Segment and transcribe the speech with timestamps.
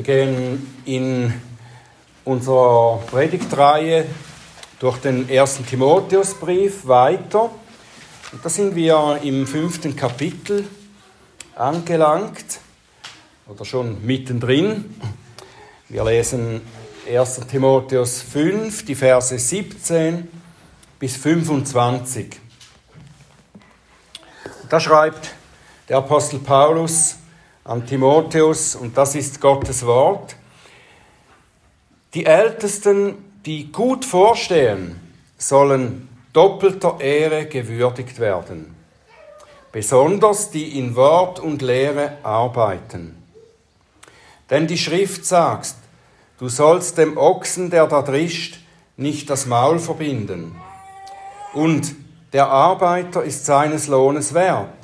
[0.00, 1.30] Wir gehen in
[2.24, 4.06] unserer Predigtreihe
[4.78, 7.50] durch den ersten Timotheusbrief weiter.
[8.32, 10.66] Und da sind wir im fünften Kapitel
[11.54, 12.60] angelangt
[13.46, 14.96] oder schon mittendrin.
[15.90, 16.62] Wir lesen
[17.06, 17.40] 1.
[17.40, 20.26] Timotheus 5, die Verse 17
[20.98, 22.40] bis 25.
[24.66, 25.34] Da schreibt
[25.90, 27.16] der Apostel Paulus
[27.70, 30.34] an Timotheus, und das ist Gottes Wort,
[32.14, 33.14] die Ältesten,
[33.46, 34.98] die gut vorstehen,
[35.38, 38.74] sollen doppelter Ehre gewürdigt werden,
[39.70, 43.22] besonders die in Wort und Lehre arbeiten.
[44.50, 45.76] Denn die Schrift sagt,
[46.40, 48.58] du sollst dem Ochsen, der da drischt,
[48.96, 50.60] nicht das Maul verbinden.
[51.54, 51.94] Und
[52.32, 54.79] der Arbeiter ist seines Lohnes wert.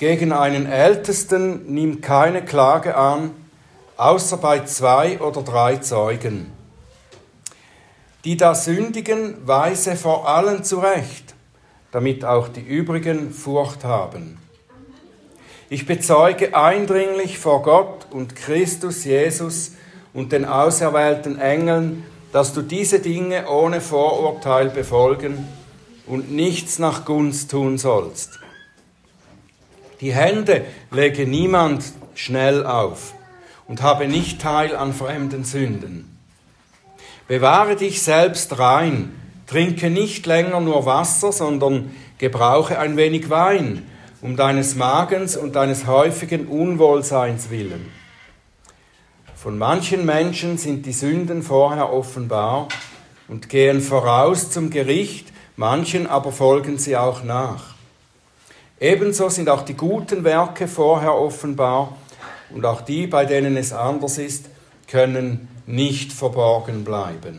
[0.00, 3.32] Gegen einen Ältesten nimmt keine Klage an,
[3.98, 6.50] außer bei zwei oder drei Zeugen.
[8.24, 11.34] Die da sündigen, weise vor allen zurecht,
[11.92, 14.38] damit auch die übrigen Furcht haben.
[15.68, 19.72] Ich bezeuge eindringlich vor Gott und Christus Jesus
[20.14, 25.46] und den auserwählten Engeln, dass du diese Dinge ohne Vorurteil befolgen
[26.06, 28.40] und nichts nach Gunst tun sollst.
[30.00, 31.84] Die Hände lege niemand
[32.14, 33.14] schnell auf
[33.68, 36.18] und habe nicht teil an fremden Sünden.
[37.28, 39.14] Bewahre dich selbst rein,
[39.46, 43.86] trinke nicht länger nur Wasser, sondern gebrauche ein wenig Wein,
[44.22, 47.90] um deines Magens und deines häufigen Unwohlseins willen.
[49.36, 52.68] Von manchen Menschen sind die Sünden vorher offenbar
[53.28, 57.79] und gehen voraus zum Gericht, manchen aber folgen sie auch nach.
[58.80, 61.98] Ebenso sind auch die guten Werke vorher offenbar
[62.48, 64.46] und auch die, bei denen es anders ist,
[64.88, 67.38] können nicht verborgen bleiben.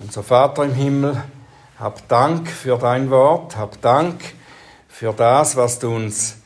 [0.00, 1.22] Unser Vater im Himmel,
[1.78, 4.20] hab Dank für dein Wort, hab Dank
[4.88, 6.38] für das, was du uns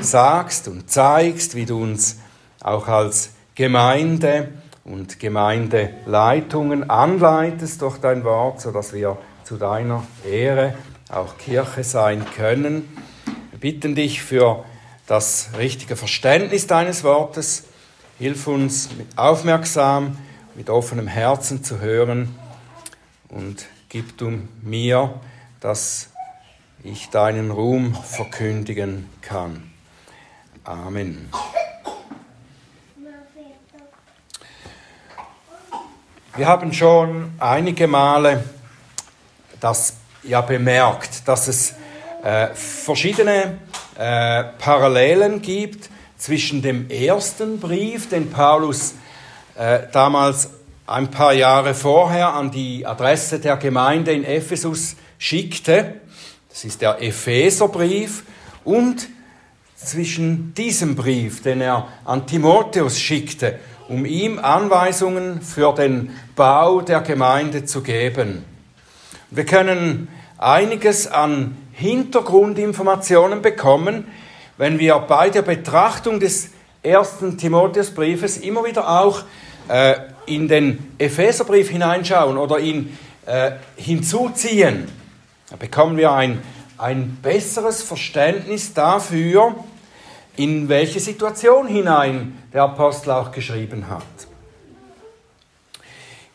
[0.00, 2.18] sagst und zeigst, wie du uns
[2.60, 4.48] auch als Gemeinde
[4.84, 10.74] und Gemeindeleitungen anleitest durch dein Wort, sodass wir zu deiner Ehre
[11.12, 12.88] auch Kirche sein können.
[13.50, 14.64] Wir bitten dich für
[15.06, 17.64] das richtige Verständnis deines Wortes.
[18.18, 20.18] Hilf uns mit aufmerksam,
[20.54, 22.34] mit offenem Herzen zu hören
[23.28, 25.20] und gib du mir,
[25.60, 26.10] dass
[26.82, 29.70] ich deinen Ruhm verkündigen kann.
[30.64, 31.28] Amen.
[36.36, 38.44] Wir haben schon einige Male
[39.58, 41.74] das ja bemerkt, dass es
[42.22, 43.58] äh, verschiedene
[43.98, 45.88] äh, Parallelen gibt
[46.18, 48.94] zwischen dem ersten Brief, den Paulus
[49.56, 50.50] äh, damals
[50.86, 56.00] ein paar Jahre vorher an die Adresse der Gemeinde in Ephesus schickte.
[56.48, 58.24] Das ist der Epheserbrief
[58.64, 59.08] und
[59.76, 67.00] zwischen diesem Brief, den er an Timotheus schickte, um ihm Anweisungen für den Bau der
[67.00, 68.44] Gemeinde zu geben.
[69.32, 70.08] Wir können
[70.38, 74.08] einiges an Hintergrundinformationen bekommen,
[74.58, 76.50] wenn wir bei der Betrachtung des
[76.82, 79.22] ersten Timotheusbriefes immer wieder auch
[79.68, 79.94] äh,
[80.26, 84.88] in den Epheserbrief hineinschauen oder ihn äh, hinzuziehen.
[85.48, 86.42] Da bekommen wir ein,
[86.76, 89.54] ein besseres Verständnis dafür,
[90.36, 94.29] in welche Situation hinein der Apostel auch geschrieben hat.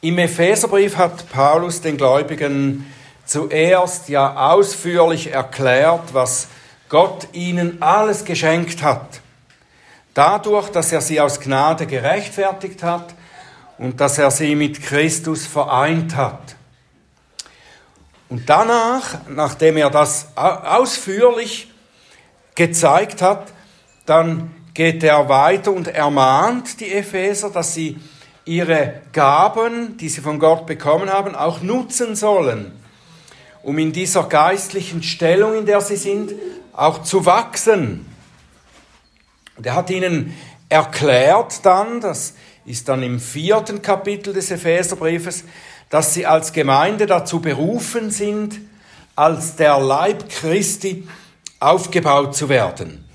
[0.06, 2.86] Im Epheserbrief hat Paulus den Gläubigen
[3.26, 6.48] zuerst ja ausführlich erklärt, was
[6.90, 9.20] Gott ihnen alles geschenkt hat.
[10.14, 13.16] Dadurch, dass er sie aus Gnade gerechtfertigt hat
[13.80, 16.56] und dass er sie mit Christus vereint hat.
[18.30, 21.74] Und danach, nachdem er das ausführlich
[22.54, 23.48] gezeigt hat,
[24.06, 28.00] dann geht er weiter und ermahnt die Epheser, dass sie
[28.46, 32.72] ihre Gaben, die sie von Gott bekommen haben, auch nutzen sollen,
[33.64, 36.34] um in dieser geistlichen Stellung, in der sie sind,
[36.74, 38.06] auch zu wachsen.
[39.58, 40.34] Und er hat ihnen
[40.70, 45.44] erklärt dann, das ist dann im vierten Kapitel des Epheserbriefes,
[45.90, 48.60] dass sie als Gemeinde dazu berufen sind,
[49.16, 51.08] als der Leib Christi
[51.60, 53.06] aufgebaut zu werden.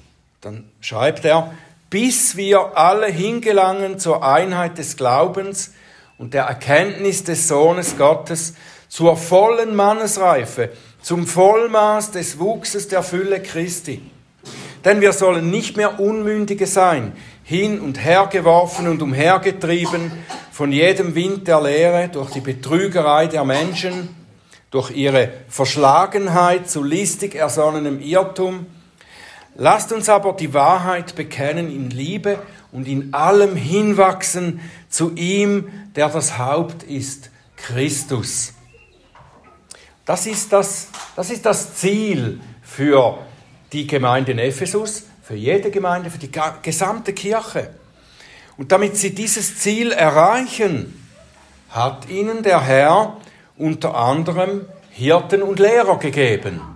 [0.41, 1.53] Dann schreibt er,
[1.91, 5.73] bis wir alle hingelangen zur Einheit des Glaubens
[6.19, 8.55] und der Erkenntnis des Sohnes Gottes,
[8.89, 10.71] zur vollen Mannesreife,
[11.01, 14.03] zum Vollmaß des Wuchses der Fülle Christi,
[14.85, 17.13] denn wir sollen nicht mehr Unmündige sein,
[17.45, 20.13] hin und her geworfen und umhergetrieben
[20.53, 24.15] von jedem Wind der Lehre, durch die Betrügerei der Menschen,
[24.71, 28.67] durch ihre Verschlagenheit zu listig ersonnenem Irrtum.
[29.63, 32.39] Lasst uns aber die Wahrheit bekennen in Liebe
[32.73, 34.59] und in allem hinwachsen
[34.89, 38.55] zu ihm, der das Haupt ist, Christus.
[40.07, 43.19] Das ist das, das ist das Ziel für
[43.71, 46.31] die Gemeinde in Ephesus, für jede Gemeinde, für die
[46.63, 47.69] gesamte Kirche.
[48.57, 51.07] Und damit sie dieses Ziel erreichen,
[51.69, 53.19] hat ihnen der Herr
[53.59, 56.70] unter anderem Hirten und Lehrer gegeben.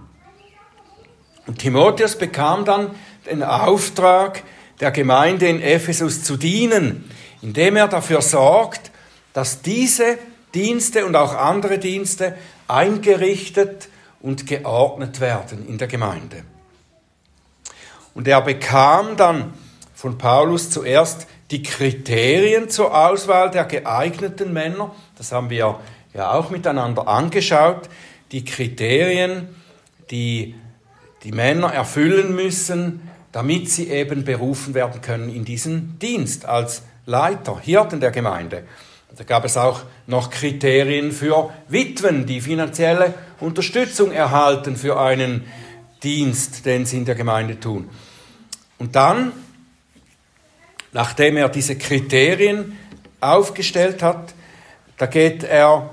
[1.46, 2.90] Und Timotheus bekam dann
[3.26, 4.42] den Auftrag,
[4.80, 7.10] der Gemeinde in Ephesus zu dienen,
[7.42, 8.90] indem er dafür sorgt,
[9.32, 10.18] dass diese
[10.54, 12.36] Dienste und auch andere Dienste
[12.68, 13.88] eingerichtet
[14.20, 16.44] und geordnet werden in der Gemeinde.
[18.14, 19.52] Und er bekam dann
[19.94, 24.94] von Paulus zuerst die Kriterien zur Auswahl der geeigneten Männer.
[25.18, 25.78] Das haben wir
[26.14, 27.88] ja auch miteinander angeschaut.
[28.32, 29.48] Die Kriterien,
[30.10, 30.54] die
[31.24, 37.58] die Männer erfüllen müssen, damit sie eben berufen werden können in diesen Dienst als Leiter,
[37.58, 38.64] Hirten der Gemeinde.
[39.16, 45.44] Da gab es auch noch Kriterien für Witwen, die finanzielle Unterstützung erhalten für einen
[46.02, 47.88] Dienst, den sie in der Gemeinde tun.
[48.78, 49.32] Und dann,
[50.92, 52.76] nachdem er diese Kriterien
[53.20, 54.34] aufgestellt hat,
[54.98, 55.90] da geht er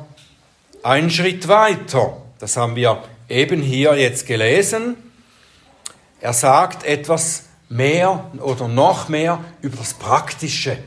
[0.83, 2.21] einen Schritt weiter.
[2.39, 4.95] Das haben wir eben hier jetzt gelesen.
[6.21, 10.77] Er sagt etwas mehr oder noch mehr über das Praktische.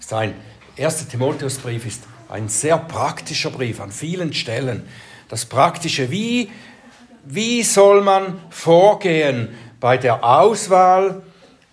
[0.00, 0.34] Sein
[0.74, 4.88] erster Timotheusbrief ist ein sehr praktischer Brief an vielen Stellen.
[5.28, 6.50] Das Praktische, wie,
[7.24, 11.22] wie soll man vorgehen bei der Auswahl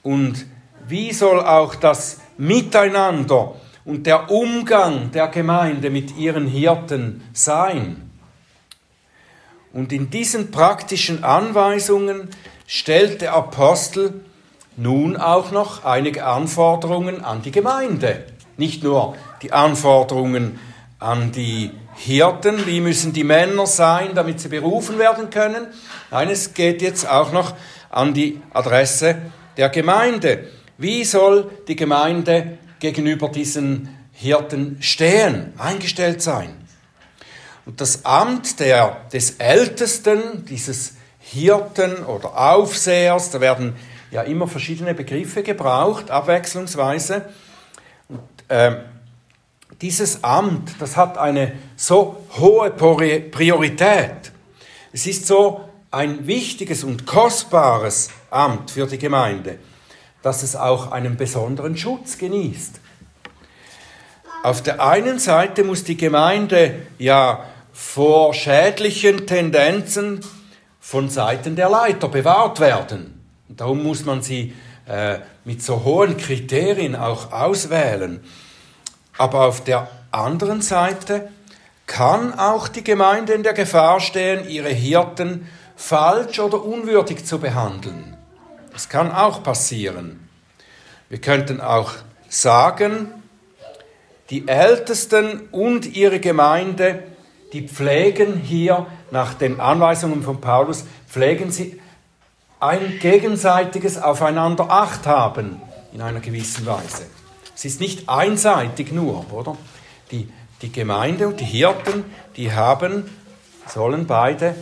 [0.04, 0.46] und
[0.88, 3.56] wie soll auch das Miteinander
[3.86, 8.12] und der Umgang der Gemeinde mit ihren Hirten sein.
[9.72, 12.30] Und in diesen praktischen Anweisungen
[12.74, 14.22] stellt der Apostel
[14.78, 18.26] nun auch noch einige Anforderungen an die Gemeinde.
[18.58, 20.60] Nicht nur die Anforderungen
[20.98, 25.68] an die Hirten, wie müssen die Männer sein, damit sie berufen werden können.
[26.10, 27.54] Nein, es geht jetzt auch noch
[27.92, 29.18] an die Adresse
[29.56, 30.48] der Gemeinde.
[30.80, 36.50] Wie soll die Gemeinde gegenüber diesen Hirten stehen, eingestellt sein?
[37.68, 40.96] Und das Amt der, des Ältesten, dieses
[41.34, 43.76] Hirten oder Aufsehers, da werden
[44.12, 47.26] ja immer verschiedene Begriffe gebraucht, abwechslungsweise.
[48.08, 48.78] Und, äh,
[49.82, 54.32] dieses Amt, das hat eine so hohe Priorität.
[54.94, 59.58] Es ist so ein wichtiges und kostbares Amt für die Gemeinde,
[60.22, 62.80] dass es auch einen besonderen Schutz genießt.
[64.44, 70.20] Auf der einen Seite muss die Gemeinde ja vor schädlichen Tendenzen
[70.86, 73.24] von Seiten der Leiter bewahrt werden.
[73.48, 74.54] Und darum muss man sie
[74.86, 78.22] äh, mit so hohen Kriterien auch auswählen.
[79.18, 81.30] Aber auf der anderen Seite
[81.88, 85.48] kann auch die Gemeinde in der Gefahr stehen, ihre Hirten
[85.78, 88.18] falsch oder unwürdig zu behandeln.
[88.74, 90.28] Das kann auch passieren.
[91.08, 91.94] Wir könnten auch
[92.28, 93.08] sagen,
[94.30, 97.04] die Ältesten und ihre Gemeinde
[97.54, 101.80] die pflegen hier nach den Anweisungen von Paulus, pflegen sie
[102.60, 105.62] ein gegenseitiges Aufeinander Acht haben
[105.94, 107.06] in einer gewissen Weise.
[107.56, 109.56] Es ist nicht einseitig nur, oder?
[110.12, 110.28] Die,
[110.62, 112.06] die Gemeinde und die Hirten,
[112.36, 113.10] die haben,
[113.68, 114.56] sollen beide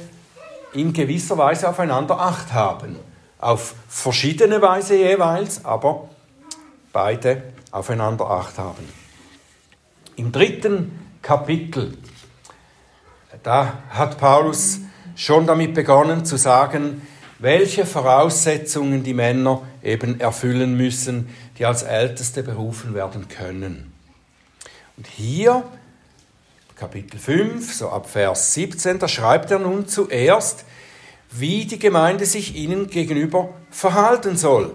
[0.74, 2.98] in gewisser Weise aufeinander Acht haben.
[3.40, 6.10] Auf verschiedene Weise jeweils, aber
[6.92, 8.88] beide aufeinander Acht haben.
[10.18, 11.98] Im dritten Kapitel
[13.44, 14.80] da hat Paulus
[15.16, 17.02] schon damit begonnen zu sagen,
[17.40, 23.94] welche Voraussetzungen die Männer eben erfüllen müssen, die als Älteste berufen werden können.
[24.98, 25.64] Und hier,
[26.76, 30.66] Kapitel 5, so ab Vers 17, da schreibt er nun zuerst,
[31.32, 34.74] wie die Gemeinde sich ihnen gegenüber verhalten soll,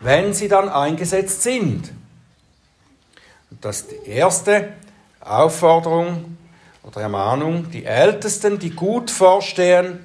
[0.00, 1.92] wenn sie dann eingesetzt sind.
[3.50, 4.72] Und das ist die erste
[5.20, 6.36] Aufforderung
[6.82, 10.04] oder Ermahnung, die Ältesten, die gut vorstehen,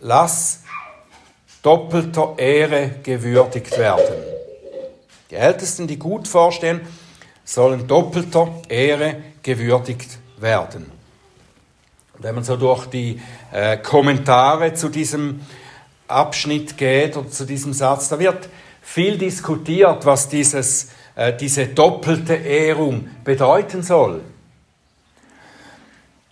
[0.00, 0.62] lass
[1.62, 4.14] doppelter Ehre gewürdigt werden.
[5.30, 6.80] Die Ältesten, die gut vorstehen,
[7.44, 10.92] sollen doppelter Ehre gewürdigt werden.
[12.20, 13.20] wenn man so durch die
[13.52, 15.40] äh, Kommentare zu diesem
[16.08, 18.48] Abschnitt geht oder zu diesem Satz, da wird
[18.82, 24.22] viel diskutiert, was dieses, äh, diese doppelte Ehrung bedeuten soll.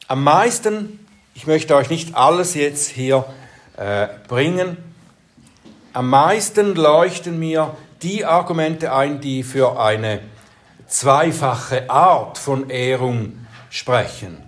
[0.09, 3.25] Am meisten, ich möchte euch nicht alles jetzt hier
[3.77, 4.77] äh, bringen,
[5.93, 10.21] am meisten leuchten mir die Argumente ein, die für eine
[10.87, 14.41] zweifache Art von Ehrung sprechen.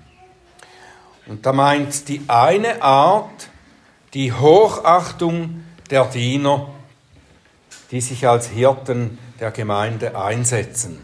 [1.26, 3.48] Und da meint die eine Art
[4.14, 6.68] die Hochachtung der Diener,
[7.90, 11.00] die sich als Hirten der Gemeinde einsetzen.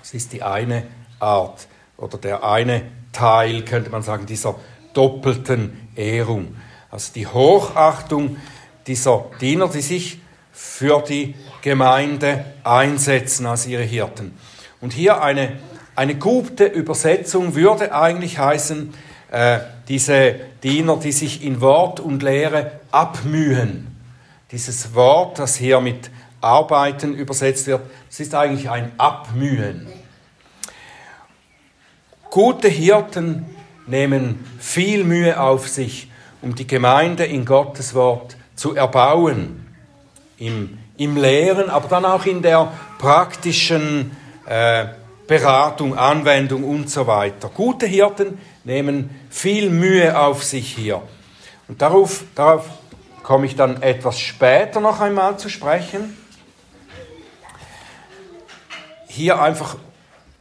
[0.00, 0.84] Das ist die eine
[1.20, 4.54] Art oder der eine Teil, könnte man sagen, dieser
[4.94, 6.56] doppelten Ehrung.
[6.90, 8.38] Also die Hochachtung
[8.86, 10.20] dieser Diener, die sich
[10.52, 14.36] für die Gemeinde einsetzen als ihre Hirten.
[14.80, 15.58] Und hier eine,
[15.94, 18.94] eine gute Übersetzung würde eigentlich heißen,
[19.30, 23.88] äh, diese Diener, die sich in Wort und Lehre abmühen.
[24.50, 29.86] Dieses Wort, das hier mit Arbeiten übersetzt wird, das ist eigentlich ein Abmühen.
[32.30, 33.46] Gute Hirten
[33.86, 36.10] nehmen viel Mühe auf sich,
[36.42, 39.66] um die Gemeinde in Gottes Wort zu erbauen,
[40.38, 44.16] im, im Lehren, aber dann auch in der praktischen
[44.46, 44.86] äh,
[45.26, 47.50] Beratung, Anwendung und so weiter.
[47.54, 51.02] Gute Hirten nehmen viel Mühe auf sich hier.
[51.66, 52.66] Und darauf, darauf
[53.22, 56.16] komme ich dann etwas später noch einmal zu sprechen.
[59.06, 59.76] Hier einfach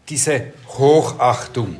[0.09, 1.75] diese Hochachtung.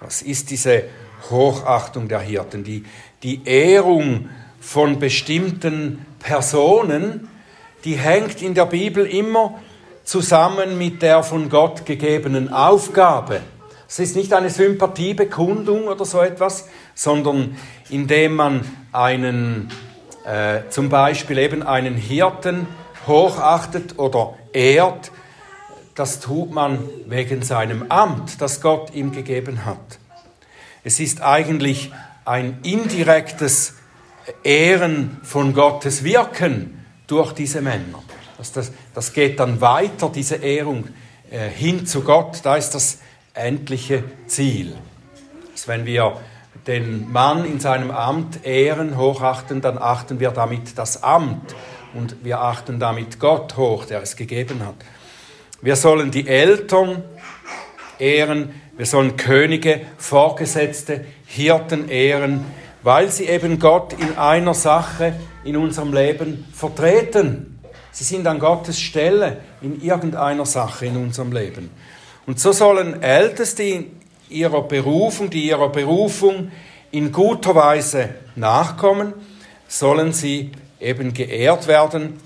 [0.00, 0.84] Was ist diese
[1.30, 2.64] Hochachtung der Hirten?
[2.64, 2.84] Die,
[3.22, 4.28] die Ehrung
[4.60, 7.28] von bestimmten Personen,
[7.84, 9.58] die hängt in der Bibel immer
[10.04, 13.40] zusammen mit der von Gott gegebenen Aufgabe.
[13.88, 17.56] Es ist nicht eine Sympathiebekundung oder so etwas, sondern
[17.90, 19.70] indem man einen,
[20.26, 22.66] äh, zum Beispiel eben einen Hirten
[23.06, 25.10] hochachtet oder ehrt,
[25.98, 29.98] das tut man wegen seinem Amt, das Gott ihm gegeben hat.
[30.84, 31.90] Es ist eigentlich
[32.24, 33.74] ein indirektes
[34.44, 38.02] Ehren von Gottes Wirken durch diese Männer.
[38.36, 40.88] Das, das, das geht dann weiter, diese Ehrung,
[41.30, 42.40] äh, hin zu Gott.
[42.44, 42.98] Da ist das
[43.34, 44.76] endliche Ziel.
[45.52, 46.20] Dass wenn wir
[46.68, 51.56] den Mann in seinem Amt ehren, hochachten, dann achten wir damit das Amt
[51.94, 54.76] und wir achten damit Gott hoch, der es gegeben hat.
[55.60, 57.02] Wir sollen die Eltern
[57.98, 62.44] ehren, wir sollen Könige, Vorgesetzte, Hirten ehren,
[62.84, 67.58] weil sie eben Gott in einer Sache in unserem Leben vertreten.
[67.90, 71.70] Sie sind an Gottes Stelle in irgendeiner Sache in unserem Leben.
[72.24, 73.86] Und so sollen Älteste
[74.28, 76.52] ihrer Berufung, die ihrer Berufung
[76.92, 79.12] in guter Weise nachkommen,
[79.66, 82.20] sollen sie eben geehrt werden.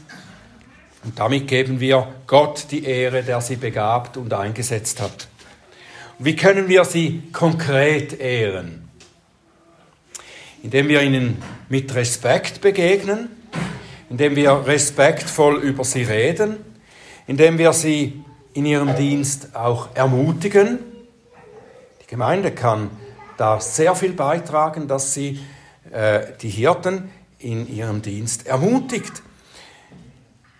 [1.04, 5.28] Und damit geben wir Gott die Ehre, der sie begabt und eingesetzt hat.
[6.18, 8.88] Und wie können wir sie konkret ehren?
[10.62, 13.30] Indem wir ihnen mit Respekt begegnen,
[14.10, 16.58] indem wir respektvoll über sie reden,
[17.26, 18.22] indem wir sie
[18.54, 20.78] in ihrem Dienst auch ermutigen.
[22.02, 22.90] Die Gemeinde kann
[23.38, 25.40] da sehr viel beitragen, dass sie
[25.90, 29.22] äh, die Hirten in ihrem Dienst ermutigt.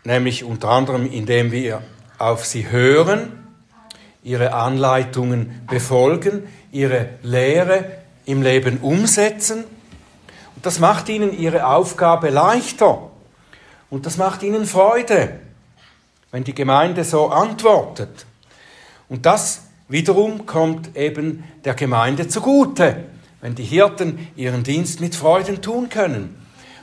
[0.05, 1.83] Nämlich unter anderem, indem wir
[2.19, 3.33] auf sie hören,
[4.23, 9.65] ihre Anleitungen befolgen, ihre Lehre im Leben umsetzen.
[10.55, 13.11] Und das macht ihnen ihre Aufgabe leichter.
[13.91, 15.41] Und das macht ihnen Freude,
[16.31, 18.27] wenn die Gemeinde so antwortet.
[19.09, 23.05] Und das wiederum kommt eben der Gemeinde zugute,
[23.41, 26.41] wenn die Hirten ihren Dienst mit Freuden tun können.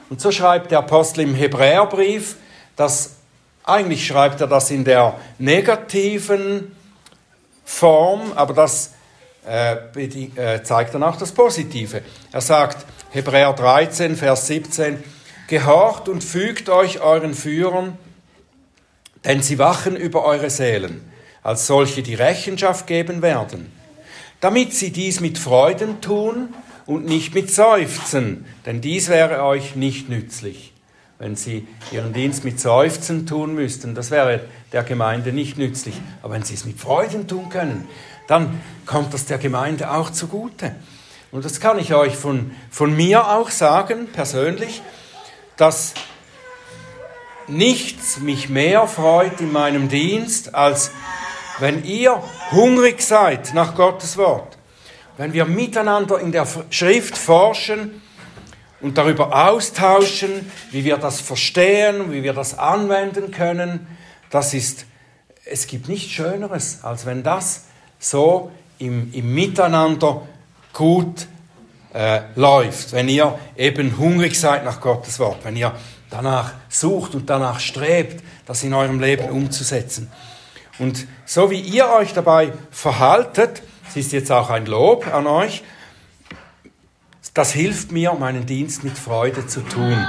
[0.09, 2.35] Und so schreibt der Apostel im Hebräerbrief,
[2.79, 3.17] dass
[3.65, 6.75] eigentlich schreibt er das in der negativen
[7.65, 8.93] Form, aber das
[9.45, 12.01] äh, äh zeigt dann auch das Positive.
[12.31, 15.03] Er sagt, Hebräer 13, Vers 17,
[15.47, 17.97] Gehorcht und fügt euch euren Führern,
[19.25, 21.01] denn sie wachen über eure Seelen,
[21.43, 23.73] als solche die Rechenschaft geben werden,
[24.39, 26.53] damit sie dies mit Freuden tun
[26.85, 30.71] und nicht mit Seufzen, denn dies wäre euch nicht nützlich.
[31.19, 35.95] Wenn sie ihren Dienst mit Seufzen tun müssten, das wäre der Gemeinde nicht nützlich.
[36.23, 37.87] Aber wenn sie es mit Freuden tun können,
[38.27, 40.75] dann kommt das der Gemeinde auch zugute.
[41.31, 44.81] Und das kann ich euch von, von mir auch sagen, persönlich
[45.59, 45.93] dass
[47.47, 50.91] nichts mich mehr freut in meinem Dienst, als
[51.59, 54.57] wenn ihr hungrig seid nach Gottes Wort,
[55.17, 58.01] wenn wir miteinander in der Schrift forschen
[58.81, 63.87] und darüber austauschen, wie wir das verstehen, wie wir das anwenden können.
[64.29, 64.85] Das ist,
[65.45, 67.65] es gibt nichts Schöneres, als wenn das
[67.99, 70.21] so im, im Miteinander
[70.73, 71.27] gut
[71.93, 75.73] äh, läuft, wenn ihr eben hungrig seid nach Gottes Wort, wenn ihr
[76.09, 80.09] danach sucht und danach strebt, das in eurem Leben umzusetzen.
[80.77, 85.63] Und so wie ihr euch dabei verhaltet, es ist jetzt auch ein Lob an euch,
[87.33, 90.05] das hilft mir, meinen Dienst mit Freude zu tun.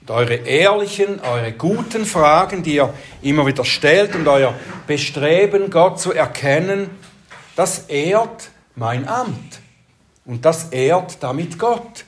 [0.00, 4.54] Und eure ehrlichen, eure guten Fragen, die ihr immer wieder stellt und euer
[4.86, 6.90] Bestreben, Gott zu erkennen,
[7.56, 9.60] das ehrt mein Amt.
[10.24, 12.04] Und das ehrt damit Gott.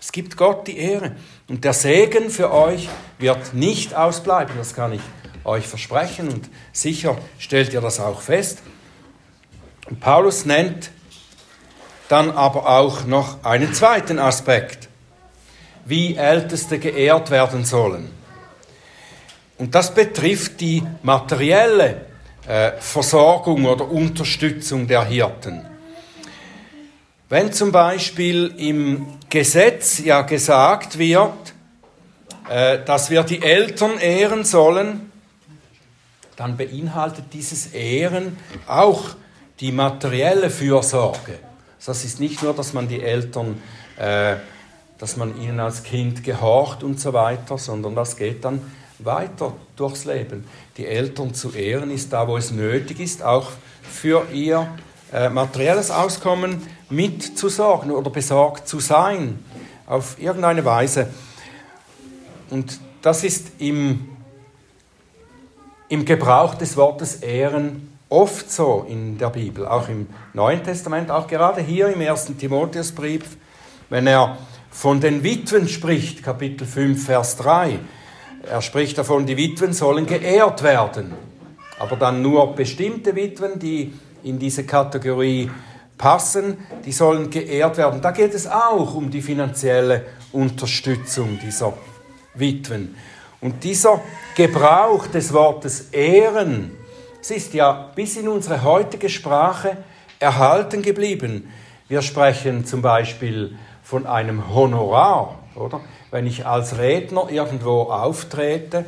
[0.00, 1.16] Es gibt Gott die Ehre.
[1.48, 2.88] Und der Segen für euch
[3.18, 5.00] wird nicht ausbleiben, das kann ich
[5.44, 6.28] euch versprechen.
[6.28, 8.62] Und sicher stellt ihr das auch fest.
[9.88, 10.90] Und Paulus nennt
[12.08, 14.88] dann aber auch noch einen zweiten Aspekt,
[15.84, 18.10] wie Älteste geehrt werden sollen.
[19.58, 22.06] Und das betrifft die materielle
[22.46, 25.64] äh, Versorgung oder Unterstützung der Hirten.
[27.28, 31.54] Wenn zum Beispiel im Gesetz ja gesagt wird,
[32.48, 35.10] äh, dass wir die Eltern ehren sollen,
[36.36, 38.36] dann beinhaltet dieses Ehren
[38.66, 39.16] auch
[39.58, 41.38] die materielle Fürsorge.
[41.84, 43.60] Das ist nicht nur, dass man die Eltern,
[43.98, 44.36] äh,
[44.98, 48.60] dass man ihnen als Kind gehorcht und so weiter, sondern das geht dann
[48.98, 50.46] weiter durchs Leben.
[50.76, 53.50] Die Eltern zu ehren ist da, wo es nötig ist, auch
[53.82, 54.68] für ihr
[55.12, 59.44] äh, materielles Auskommen mitzusorgen oder besorgt zu sein,
[59.86, 61.08] auf irgendeine Weise.
[62.50, 64.08] Und das ist im,
[65.88, 71.26] im Gebrauch des Wortes Ehren oft so in der Bibel, auch im Neuen Testament, auch
[71.26, 73.36] gerade hier im ersten Timotheusbrief,
[73.88, 74.38] wenn er
[74.70, 77.78] von den Witwen spricht, Kapitel 5, Vers 3.
[78.48, 81.14] Er spricht davon, die Witwen sollen geehrt werden,
[81.78, 85.50] aber dann nur bestimmte Witwen, die in diese Kategorie
[85.98, 88.00] passen, die sollen geehrt werden.
[88.02, 91.72] Da geht es auch um die finanzielle Unterstützung dieser
[92.34, 92.94] Witwen.
[93.40, 94.00] Und dieser
[94.36, 96.75] Gebrauch des Wortes ehren,
[97.26, 99.78] es ist ja bis in unsere heutige Sprache
[100.20, 101.52] erhalten geblieben.
[101.88, 105.80] Wir sprechen zum Beispiel von einem Honorar, oder?
[106.12, 108.84] Wenn ich als Redner irgendwo auftrete,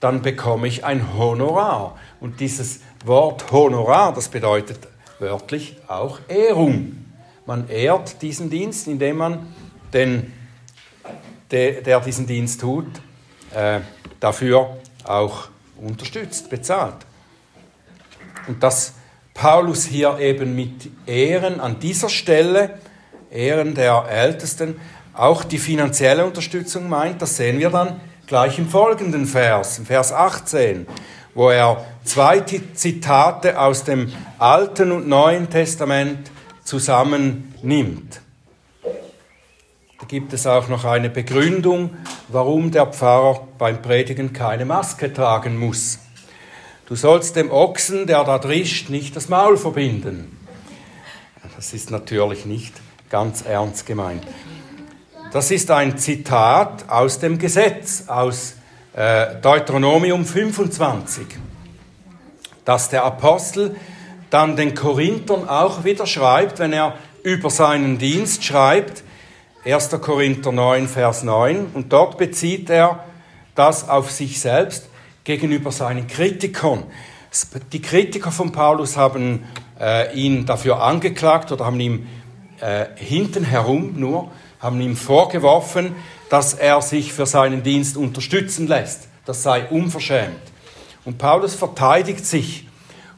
[0.00, 1.98] dann bekomme ich ein Honorar.
[2.18, 4.78] Und dieses Wort Honorar, das bedeutet
[5.18, 7.04] wörtlich auch Ehrung.
[7.44, 9.52] Man ehrt diesen Dienst, indem man
[9.92, 10.32] den,
[11.50, 12.86] der, diesen Dienst tut,
[13.54, 13.80] äh,
[14.18, 17.04] dafür auch unterstützt, bezahlt.
[18.46, 18.94] Und dass
[19.34, 22.78] Paulus hier eben mit Ehren an dieser Stelle,
[23.30, 24.80] Ehren der Ältesten,
[25.12, 30.12] auch die finanzielle Unterstützung meint, das sehen wir dann gleich im folgenden Vers, im Vers
[30.12, 30.86] 18,
[31.34, 36.30] wo er zwei Zitate aus dem Alten und Neuen Testament
[36.64, 38.20] zusammennimmt.
[40.00, 41.90] Da gibt es auch noch eine Begründung,
[42.28, 45.98] warum der Pfarrer beim Predigen keine Maske tragen muss.
[46.86, 50.38] Du sollst dem Ochsen, der da drischt, nicht das Maul verbinden.
[51.56, 52.74] Das ist natürlich nicht
[53.10, 54.24] ganz ernst gemeint.
[55.32, 58.54] Das ist ein Zitat aus dem Gesetz, aus
[58.94, 61.26] äh, Deuteronomium 25,
[62.64, 63.74] dass der Apostel
[64.30, 66.94] dann den Korinthern auch wieder schreibt, wenn er
[67.24, 69.02] über seinen Dienst schreibt,
[69.64, 69.90] 1.
[70.00, 73.04] Korinther 9, Vers 9, und dort bezieht er
[73.56, 74.88] das auf sich selbst
[75.26, 76.84] gegenüber seinen Kritikern.
[77.72, 79.44] Die Kritiker von Paulus haben
[79.78, 82.06] äh, ihn dafür angeklagt oder haben ihm
[82.60, 85.96] äh, hinten herum nur, haben ihm vorgeworfen,
[86.30, 89.08] dass er sich für seinen Dienst unterstützen lässt.
[89.26, 90.40] Das sei unverschämt.
[91.04, 92.68] Und Paulus verteidigt sich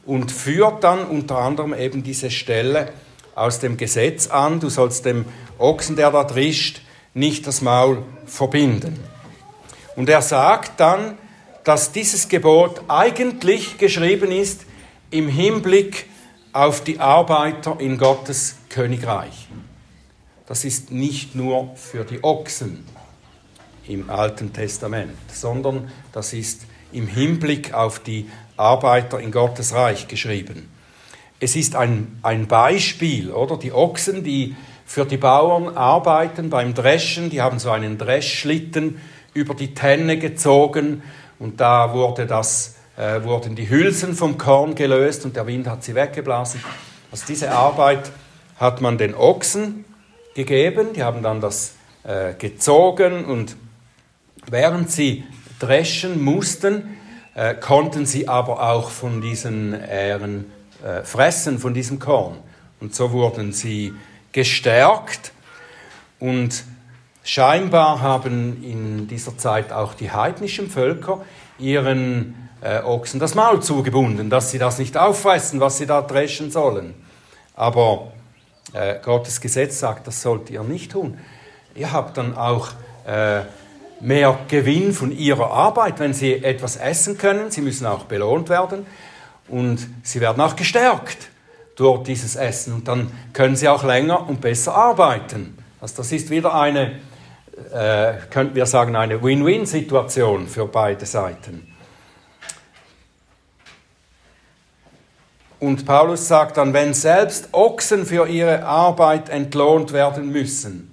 [0.05, 2.91] und führt dann unter anderem eben diese Stelle
[3.35, 5.25] aus dem Gesetz an, du sollst dem
[5.59, 6.81] Ochsen, der da drischt,
[7.13, 8.99] nicht das Maul verbinden.
[9.95, 11.17] Und er sagt dann,
[11.69, 14.65] dass dieses Gebot eigentlich geschrieben ist
[15.11, 16.07] im Hinblick
[16.51, 19.47] auf die Arbeiter in Gottes Königreich.
[20.47, 22.85] Das ist nicht nur für die Ochsen
[23.87, 28.27] im Alten Testament, sondern das ist im Hinblick auf die
[28.57, 30.69] Arbeiter in Gottes Reich geschrieben.
[31.39, 33.57] Es ist ein, ein Beispiel, oder?
[33.57, 34.55] Die Ochsen, die
[34.87, 38.99] für die Bauern arbeiten beim Dreschen, die haben so einen Dreschschlitten
[39.35, 41.03] über die Tenne gezogen
[41.39, 45.83] und da wurde das, äh, wurden die Hülsen vom Korn gelöst und der Wind hat
[45.83, 46.61] sie weggeblasen.
[47.11, 48.11] Also diese Arbeit
[48.57, 49.85] hat man den Ochsen
[50.35, 51.73] gegeben, die haben dann das
[52.03, 53.55] äh, gezogen und
[54.47, 55.23] während sie
[55.59, 56.97] dreschen mussten,
[57.35, 60.51] äh, konnten sie aber auch von diesen Ähren
[60.83, 62.37] äh, fressen, von diesem Korn.
[62.79, 63.93] Und so wurden sie
[64.31, 65.31] gestärkt
[66.19, 66.63] und
[67.29, 71.21] scheinbar haben in dieser Zeit auch die heidnischen Völker
[71.59, 76.49] ihren äh, Ochsen das Maul zugebunden, dass sie das nicht auffressen, was sie da dreschen
[76.49, 76.95] sollen.
[77.55, 78.13] Aber
[78.73, 81.19] äh, Gottes Gesetz sagt, das sollt ihr nicht tun.
[81.75, 82.69] Ihr habt dann auch
[83.05, 83.41] äh,
[83.99, 87.51] mehr Gewinn von ihrer Arbeit, wenn sie etwas essen können.
[87.51, 88.87] Sie müssen auch belohnt werden
[89.47, 91.29] und sie werden auch gestärkt
[91.75, 95.57] durch dieses Essen und dann können sie auch länger und besser arbeiten.
[95.79, 96.99] Also das ist wieder eine,
[97.73, 101.75] äh, könnten wir sagen, eine Win-Win-Situation für beide Seiten.
[105.59, 110.89] Und Paulus sagt dann, wenn selbst Ochsen für ihre Arbeit entlohnt werden müssen,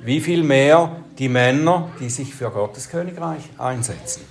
[0.00, 4.24] wie viel mehr die Männer, die sich für Gottes Königreich einsetzen.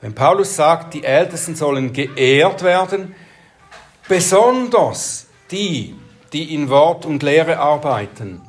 [0.00, 3.14] Wenn Paulus sagt, die Ältesten sollen geehrt werden,
[4.08, 5.94] besonders die,
[6.32, 8.42] die in Wort und Lehre arbeiten,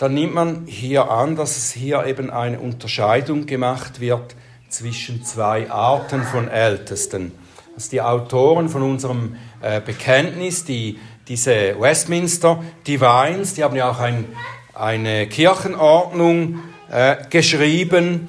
[0.00, 4.34] dann nimmt man hier an, dass es hier eben eine Unterscheidung gemacht wird
[4.70, 7.32] zwischen zwei Arten von Ältesten.
[7.74, 14.00] Also die Autoren von unserem äh, Bekenntnis, die diese Westminster Divines, die haben ja auch
[14.00, 14.24] ein,
[14.72, 16.60] eine Kirchenordnung
[16.90, 18.26] äh, geschrieben.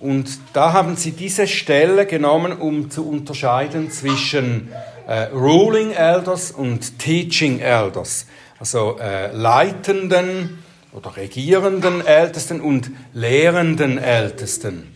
[0.00, 4.72] Und da haben sie diese Stelle genommen, um zu unterscheiden zwischen
[5.06, 8.26] äh, Ruling Elders und Teaching Elders,
[8.58, 10.65] also äh, leitenden
[10.96, 14.94] oder regierenden Ältesten und lehrenden Ältesten.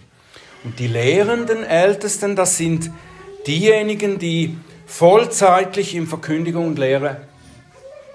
[0.64, 2.90] Und die lehrenden Ältesten, das sind
[3.46, 7.18] diejenigen, die vollzeitlich in Verkündigung und Lehre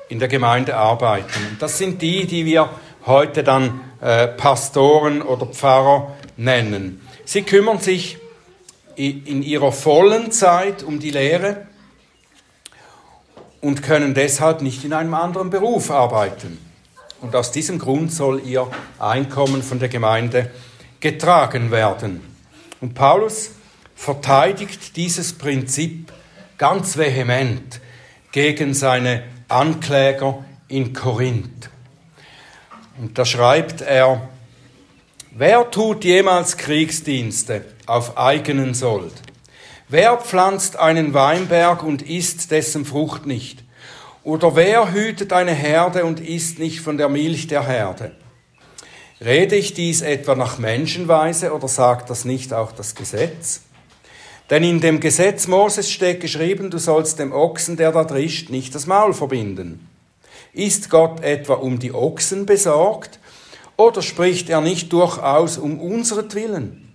[0.09, 1.45] in der Gemeinde arbeiten.
[1.51, 2.69] Und das sind die, die wir
[3.05, 7.01] heute dann äh, Pastoren oder Pfarrer nennen.
[7.23, 8.17] Sie kümmern sich
[8.95, 11.67] in ihrer vollen Zeit um die Lehre
[13.59, 16.74] und können deshalb nicht in einem anderen Beruf arbeiten.
[17.21, 18.67] Und aus diesem Grund soll ihr
[18.99, 20.51] Einkommen von der Gemeinde
[20.99, 22.21] getragen werden.
[22.81, 23.51] Und Paulus
[23.95, 26.11] verteidigt dieses Prinzip
[26.57, 27.79] ganz vehement
[28.31, 31.69] gegen seine Ankläger in Korinth.
[32.97, 34.29] Und da schreibt er,
[35.31, 39.13] wer tut jemals Kriegsdienste auf eigenen Sold?
[39.87, 43.64] Wer pflanzt einen Weinberg und isst dessen Frucht nicht?
[44.25, 48.11] Oder wer hütet eine Herde und isst nicht von der Milch der Herde?
[49.23, 53.61] Rede ich dies etwa nach Menschenweise oder sagt das nicht auch das Gesetz?
[54.49, 58.73] Denn in dem Gesetz Moses steht geschrieben, du sollst dem Ochsen, der da drischt, nicht
[58.73, 59.87] das Maul verbinden.
[60.53, 63.19] Ist Gott etwa um die Ochsen besorgt
[63.77, 66.91] oder spricht er nicht durchaus um unseretwillen?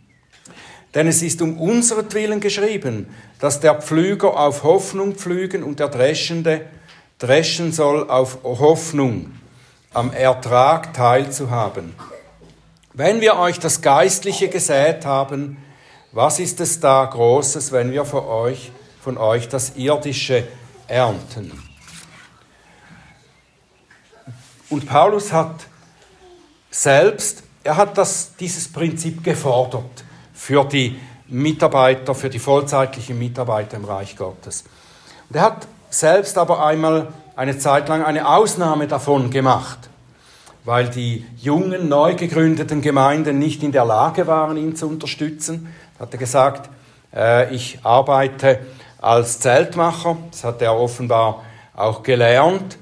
[0.97, 3.07] Denn es ist um unseretwillen geschrieben,
[3.39, 6.63] dass der Pflüger auf Hoffnung pflügen und der Dreschende
[7.21, 9.33] dreschen soll auf Hoffnung,
[9.93, 11.95] am Ertrag teilzuhaben.
[12.93, 15.59] Wenn wir euch das Geistliche gesät haben,
[16.13, 20.49] was ist es da Großes, wenn wir von euch, von euch das Irdische
[20.89, 21.53] ernten?
[24.71, 25.67] Und Paulus hat
[26.71, 33.85] selbst, er hat das, dieses Prinzip gefordert für die Mitarbeiter, für die vollzeitlichen Mitarbeiter im
[33.85, 34.65] Reich Gottes.
[35.29, 39.79] Und er hat selbst aber einmal eine Zeit lang eine Ausnahme davon gemacht,
[40.65, 45.69] weil die jungen, neu gegründeten Gemeinden nicht in der Lage waren, ihn zu unterstützen
[46.01, 46.71] hat er gesagt,
[47.15, 48.61] äh, ich arbeite
[49.01, 50.17] als Zeltmacher.
[50.31, 51.45] Das hat er offenbar
[51.77, 52.79] auch gelernt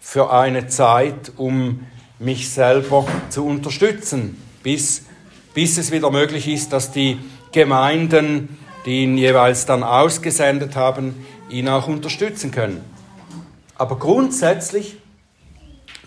[0.00, 1.86] für eine Zeit, um
[2.18, 5.04] mich selber zu unterstützen, bis,
[5.54, 7.18] bis es wieder möglich ist, dass die
[7.52, 12.84] Gemeinden, die ihn jeweils dann ausgesendet haben, ihn auch unterstützen können.
[13.76, 14.98] Aber grundsätzlich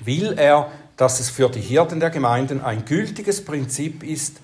[0.04, 4.38] will er, dass es für die Hirten der Gemeinden ein gültiges Prinzip ist,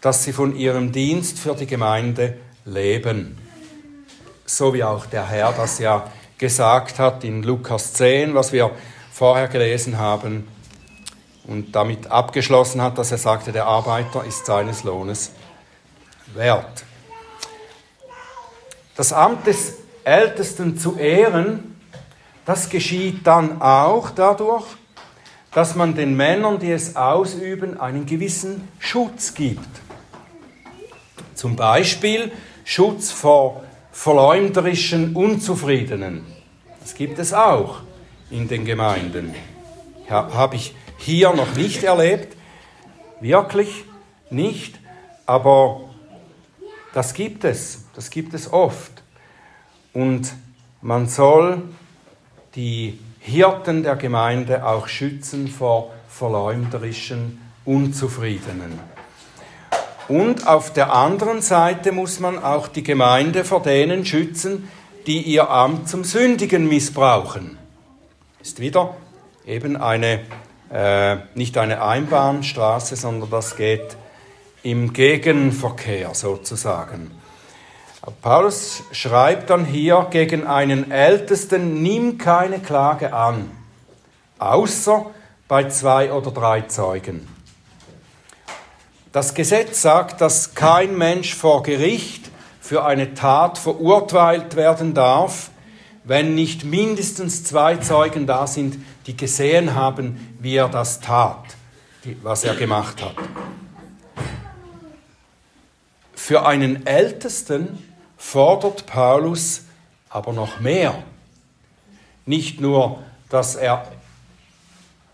[0.00, 3.38] dass sie von ihrem Dienst für die Gemeinde leben.
[4.46, 8.70] So wie auch der Herr das ja gesagt hat in Lukas 10, was wir
[9.12, 10.46] vorher gelesen haben
[11.44, 15.32] und damit abgeschlossen hat, dass er sagte, der Arbeiter ist seines Lohnes
[16.34, 16.84] wert.
[18.94, 19.74] Das Amt des
[20.08, 21.76] Ältesten zu ehren,
[22.46, 24.64] das geschieht dann auch dadurch,
[25.52, 29.68] dass man den Männern, die es ausüben, einen gewissen Schutz gibt.
[31.34, 32.32] Zum Beispiel
[32.64, 36.24] Schutz vor verleumderischen Unzufriedenen.
[36.80, 37.80] Das gibt es auch
[38.30, 39.34] in den Gemeinden.
[40.08, 42.36] habe ich hier noch nicht erlebt,
[43.20, 43.84] wirklich
[44.30, 44.78] nicht,
[45.26, 45.80] aber
[46.94, 48.97] das gibt es, das gibt es oft.
[49.92, 50.32] Und
[50.80, 51.62] man soll
[52.54, 58.78] die Hirten der Gemeinde auch schützen vor verleumderischen Unzufriedenen.
[60.08, 64.68] Und auf der anderen Seite muss man auch die Gemeinde vor denen schützen,
[65.06, 67.58] die ihr Amt zum Sündigen missbrauchen.
[68.40, 68.96] Ist wieder
[69.46, 70.20] eben eine,
[70.72, 73.96] äh, nicht eine Einbahnstraße, sondern das geht
[74.62, 77.10] im Gegenverkehr sozusagen.
[78.10, 83.50] Paulus schreibt dann hier gegen einen Ältesten, nimm keine Klage an,
[84.38, 85.06] außer
[85.46, 87.28] bei zwei oder drei Zeugen.
[89.12, 95.50] Das Gesetz sagt, dass kein Mensch vor Gericht für eine Tat verurteilt werden darf,
[96.04, 101.44] wenn nicht mindestens zwei Zeugen da sind, die gesehen haben, wie er das tat,
[102.22, 103.14] was er gemacht hat.
[106.14, 107.87] Für einen Ältesten
[108.18, 109.62] fordert Paulus
[110.10, 111.02] aber noch mehr.
[112.26, 112.98] Nicht nur,
[113.30, 113.86] dass er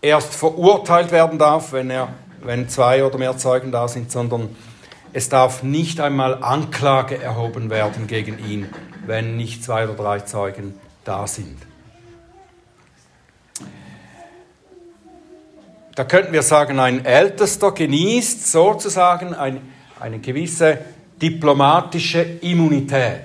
[0.01, 2.09] erst verurteilt werden darf, wenn, er,
[2.41, 4.55] wenn zwei oder mehr Zeugen da sind, sondern
[5.13, 8.69] es darf nicht einmal Anklage erhoben werden gegen ihn,
[9.05, 11.57] wenn nicht zwei oder drei Zeugen da sind.
[15.95, 19.61] Da könnten wir sagen, ein Ältester genießt sozusagen ein,
[19.97, 20.79] eine gewisse
[21.25, 23.23] diplomatische Immunität.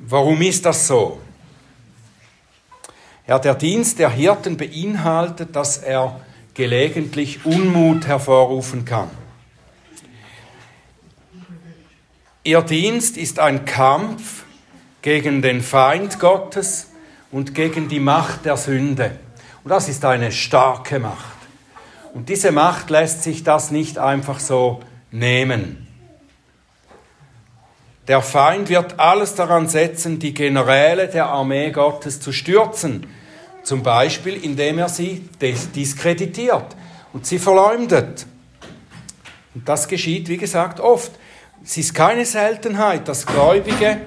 [0.00, 1.20] Warum ist das so?
[3.28, 6.20] Ja, der Dienst der Hirten beinhaltet, dass er
[6.52, 9.10] gelegentlich Unmut hervorrufen kann.
[12.42, 14.42] Ihr Dienst ist ein Kampf
[15.02, 16.90] gegen den Feind Gottes
[17.30, 19.18] und gegen die Macht der Sünde.
[19.62, 21.38] Und das ist eine starke Macht.
[22.12, 24.80] Und diese Macht lässt sich das nicht einfach so
[25.12, 25.83] nehmen.
[28.06, 33.06] Der Feind wird alles daran setzen, die Generäle der Armee Gottes zu stürzen,
[33.62, 36.76] zum Beispiel indem er sie diskreditiert
[37.14, 38.26] und sie verleumdet.
[39.54, 41.12] Und das geschieht, wie gesagt, oft.
[41.64, 44.02] Es ist keine Seltenheit, dass Gläubige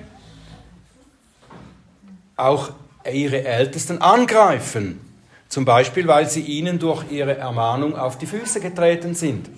[2.35, 2.69] auch
[3.11, 5.01] ihre Ältesten angreifen,
[5.49, 9.49] zum Beispiel weil sie ihnen durch ihre Ermahnung auf die Füße getreten sind.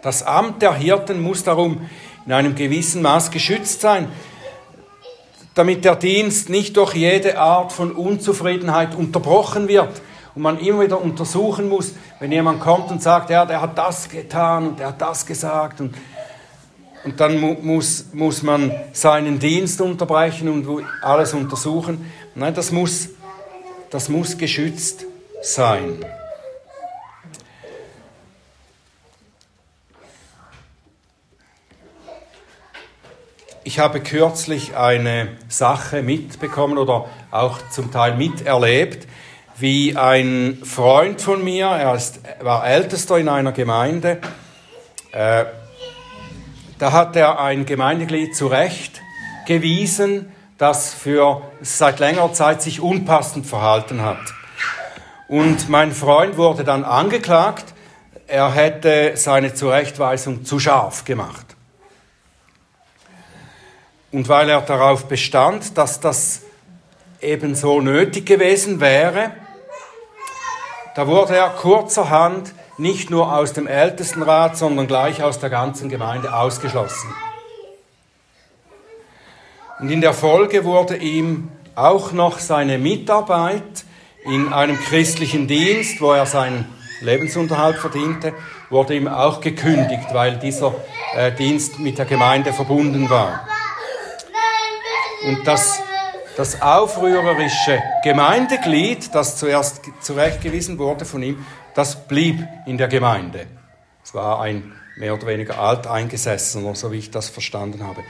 [0.00, 1.90] Das Amt der Hirten muss darum
[2.26, 4.08] in einem gewissen Maß geschützt sein,
[5.54, 10.02] damit der Dienst nicht durch jede Art von Unzufriedenheit unterbrochen wird
[10.34, 14.08] und man immer wieder untersuchen muss, wenn jemand kommt und sagt, ja, der hat das
[14.08, 15.94] getan und der hat das gesagt und,
[17.04, 22.10] und dann mu muss, muss man seinen Dienst unterbrechen und alles untersuchen.
[22.34, 23.08] Nein, das muss,
[23.88, 25.06] das muss geschützt
[25.42, 26.04] sein.
[33.66, 39.08] Ich habe kürzlich eine Sache mitbekommen oder auch zum Teil miterlebt,
[39.58, 44.20] wie ein Freund von mir, er ist, war Ältester in einer Gemeinde,
[45.10, 45.46] äh,
[46.78, 54.32] da hat er ein Gemeindeglied zurechtgewiesen, das für seit längerer Zeit sich unpassend verhalten hat.
[55.26, 57.74] Und mein Freund wurde dann angeklagt,
[58.28, 61.45] er hätte seine Zurechtweisung zu scharf gemacht.
[64.16, 66.40] Und weil er darauf bestand, dass das
[67.20, 69.32] ebenso nötig gewesen wäre,
[70.94, 76.32] da wurde er kurzerhand nicht nur aus dem Ältestenrat, sondern gleich aus der ganzen Gemeinde
[76.32, 77.14] ausgeschlossen.
[79.80, 83.84] Und in der Folge wurde ihm auch noch seine Mitarbeit
[84.24, 86.64] in einem christlichen Dienst, wo er seinen
[87.02, 88.32] Lebensunterhalt verdiente,
[88.70, 90.74] wurde ihm auch gekündigt, weil dieser
[91.14, 93.46] äh, Dienst mit der Gemeinde verbunden war.
[95.26, 95.80] Und das,
[96.36, 103.48] das aufrührerische Gemeindeglied, das zuerst zurechtgewiesen wurde von ihm, das blieb in der Gemeinde.
[104.04, 108.02] Es war ein mehr oder weniger alteingesessener, so wie ich das verstanden habe.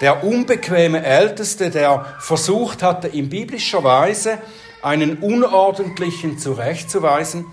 [0.00, 4.38] Der unbequeme Älteste, der versucht hatte, in biblischer Weise
[4.82, 7.44] einen Unordentlichen zurechtzuweisen,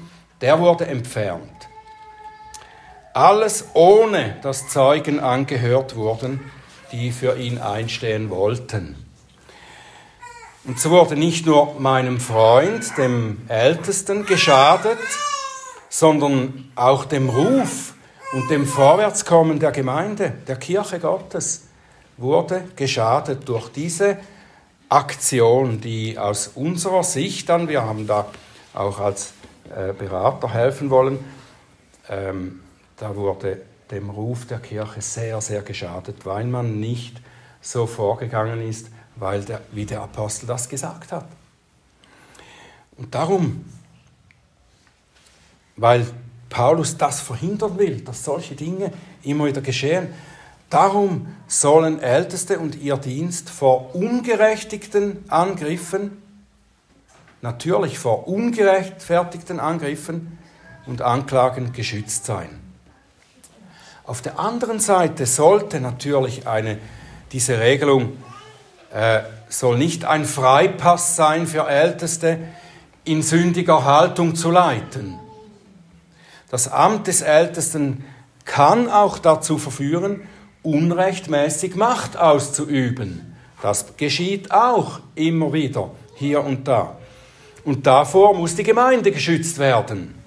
[0.42, 1.50] der wurde entfernt.
[3.14, 6.52] Alles ohne dass Zeugen angehört wurden,
[6.94, 8.96] die für ihn einstehen wollten.
[10.66, 15.00] Und so wurde nicht nur meinem Freund, dem Ältesten, geschadet,
[15.90, 17.96] sondern auch dem Ruf
[18.32, 21.66] und dem Vorwärtskommen der Gemeinde, der Kirche Gottes,
[22.18, 24.18] wurde geschadet durch diese
[24.88, 28.28] Aktion, die aus unserer Sicht dann, wir haben da
[28.74, 29.34] auch als
[29.76, 31.20] äh, Berater helfen wollen.
[32.10, 32.62] Ähm,
[32.98, 37.22] da wurde dem Ruf der Kirche sehr, sehr geschadet, weil man nicht
[37.62, 41.26] so vorgegangen ist, weil der, wie der Apostel das gesagt hat.
[42.98, 43.66] Und darum,
[45.76, 46.06] weil
[46.50, 48.92] Paulus das verhindern will, dass solche Dinge
[49.24, 50.10] immer wieder geschehen,
[50.70, 56.22] darum sollen Älteste und ihr Dienst vor ungerechtigten Angriffen,
[57.42, 60.38] natürlich vor ungerechtfertigten Angriffen
[60.86, 62.63] und Anklagen geschützt sein.
[64.06, 66.78] Auf der anderen Seite sollte natürlich eine,
[67.32, 68.18] diese Regelung
[68.94, 72.40] äh, soll nicht ein Freipass sein für Älteste,
[73.06, 75.20] in sündiger Haltung zu leiten.
[76.50, 78.04] Das Amt des Ältesten
[78.46, 80.28] kann auch dazu verführen,
[80.64, 83.36] unrechtmäßig Macht auszuüben.
[83.62, 86.98] Das geschieht auch immer wieder, hier und da.
[87.64, 90.23] Und davor muss die Gemeinde geschützt werden.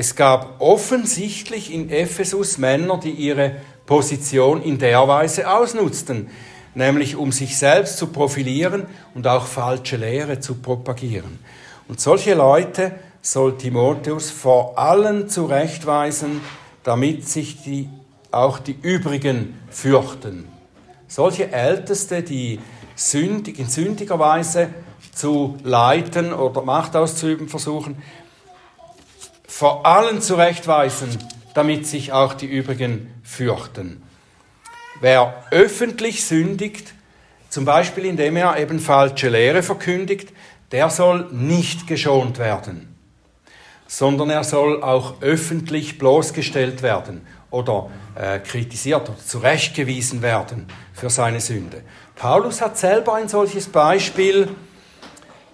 [0.00, 6.30] Es gab offensichtlich in Ephesus Männer, die ihre Position in der Weise ausnutzten,
[6.76, 11.40] nämlich um sich selbst zu profilieren und auch falsche Lehre zu propagieren.
[11.88, 16.42] Und solche Leute soll Timotheus vor allen zurechtweisen,
[16.84, 17.90] damit sich die,
[18.30, 20.46] auch die übrigen fürchten.
[21.08, 22.60] Solche Älteste, die
[22.94, 24.68] sündig, in sündiger Weise
[25.12, 28.00] zu leiten oder Macht auszuüben versuchen,
[29.58, 31.18] vor allen zurechtweisen,
[31.52, 34.00] damit sich auch die übrigen fürchten.
[35.00, 36.94] Wer öffentlich sündigt,
[37.48, 40.32] zum Beispiel indem er eben falsche Lehre verkündigt,
[40.70, 42.94] der soll nicht geschont werden,
[43.88, 51.40] sondern er soll auch öffentlich bloßgestellt werden oder äh, kritisiert oder zurechtgewiesen werden für seine
[51.40, 51.82] Sünde.
[52.14, 54.50] Paulus hat selber ein solches Beispiel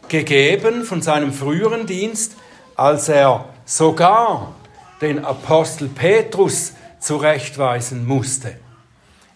[0.08, 2.36] gegeben von seinem früheren Dienst,
[2.76, 4.54] als er sogar
[5.00, 8.56] den Apostel Petrus zurechtweisen musste.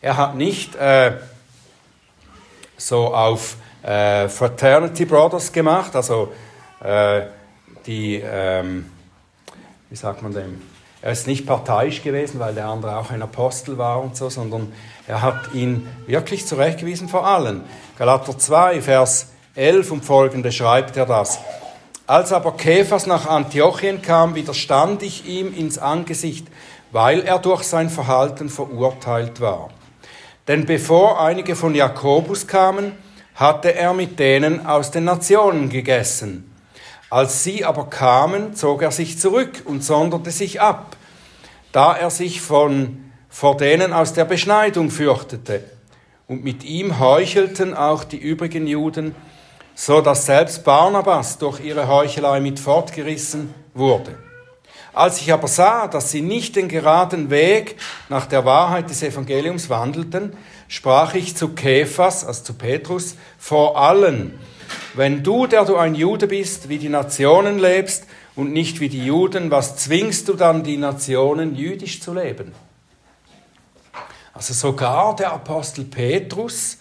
[0.00, 1.12] Er hat nicht äh,
[2.76, 6.32] so auf äh, Fraternity Brothers gemacht, also
[6.82, 7.22] äh,
[7.86, 8.90] die, ähm,
[9.90, 10.62] wie sagt man dem,
[11.00, 14.72] er ist nicht parteiisch gewesen, weil der andere auch ein Apostel war und so, sondern
[15.06, 17.62] er hat ihn wirklich zurechtgewiesen vor allen.
[17.96, 21.38] Galater 2, Vers 11 und folgende schreibt er das.
[22.08, 26.46] Als aber Käfers nach Antiochien kam, widerstand ich ihm ins Angesicht,
[26.90, 29.68] weil er durch sein Verhalten verurteilt war.
[30.48, 32.92] Denn bevor einige von Jakobus kamen,
[33.34, 36.50] hatte er mit denen aus den Nationen gegessen.
[37.10, 40.96] Als sie aber kamen, zog er sich zurück und sonderte sich ab,
[41.72, 45.62] da er sich von, vor denen aus der Beschneidung fürchtete.
[46.26, 49.14] Und mit ihm heuchelten auch die übrigen Juden,
[49.80, 54.18] so dass selbst Barnabas durch ihre Heuchelei mit fortgerissen wurde.
[54.92, 57.76] Als ich aber sah, dass sie nicht den geraden Weg
[58.08, 60.36] nach der Wahrheit des Evangeliums wandelten,
[60.66, 64.36] sprach ich zu Kephas, also zu Petrus, vor allen,
[64.94, 69.06] wenn du, der du ein Jude bist, wie die Nationen lebst und nicht wie die
[69.06, 72.52] Juden, was zwingst du dann die Nationen, jüdisch zu leben?
[74.34, 76.78] Also sogar der Apostel Petrus,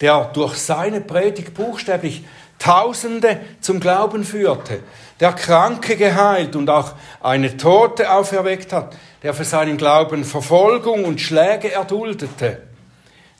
[0.00, 2.24] der durch seine Predigt buchstäblich
[2.58, 4.80] Tausende zum Glauben führte,
[5.20, 11.20] der Kranke geheilt und auch eine Tote auferweckt hat, der für seinen Glauben Verfolgung und
[11.20, 12.62] Schläge erduldete,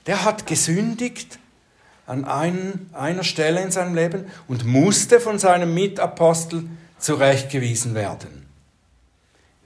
[0.06, 1.38] der hat gesündigt
[2.06, 6.64] an ein, einer Stelle in seinem Leben und musste von seinem Mitapostel
[6.98, 8.46] zurechtgewiesen werden.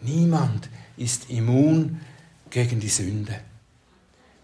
[0.01, 2.01] Niemand ist immun
[2.51, 3.35] gegen die Sünde.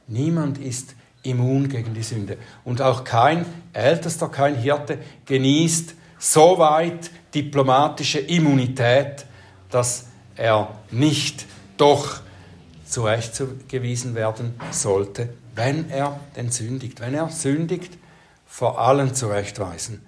[0.08, 2.38] Niemand ist immun gegen die Sünde.
[2.64, 9.26] Und auch kein Ältester, kein Hirte genießt so weit diplomatische Immunität,
[9.70, 10.06] dass
[10.36, 12.20] er nicht doch
[12.86, 17.00] zurechtgewiesen werden sollte, wenn er denn sündigt.
[17.00, 17.98] Wenn er sündigt,
[18.46, 20.06] vor allen zurechtweisen.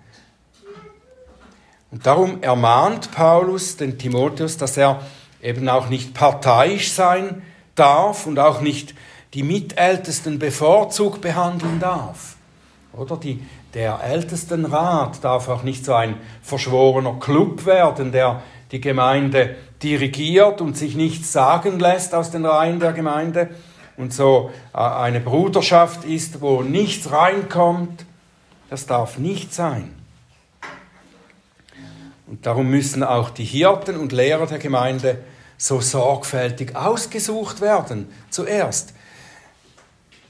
[1.90, 5.02] Und darum ermahnt Paulus den Timotheus, dass er
[5.42, 7.42] eben auch nicht parteiisch sein
[7.74, 8.94] darf und auch nicht
[9.34, 12.36] die Mitältesten bevorzugt behandeln darf.
[12.92, 13.42] Oder die,
[13.74, 20.76] der Ältestenrat darf auch nicht so ein verschworener Club werden, der die Gemeinde dirigiert und
[20.76, 23.50] sich nichts sagen lässt aus den Reihen der Gemeinde
[23.96, 28.04] und so äh, eine Bruderschaft ist, wo nichts reinkommt.
[28.70, 29.94] Das darf nicht sein.
[32.26, 35.18] Und darum müssen auch die Hirten und Lehrer der Gemeinde
[35.58, 38.94] so sorgfältig ausgesucht werden, zuerst,